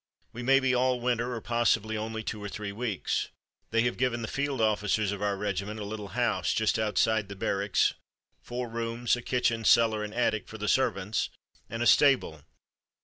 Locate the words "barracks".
7.35-7.93